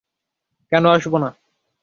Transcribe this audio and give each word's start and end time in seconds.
কেন 0.71 0.83
আসবো 0.85 1.17
না? 1.17 1.29